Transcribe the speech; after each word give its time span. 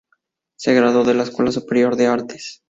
Se 0.57 0.73
graduó 0.73 1.03
de 1.03 1.13
la 1.13 1.21
Escuela 1.21 1.51
superior 1.51 1.95
de 1.95 2.07
Artes. 2.07 2.59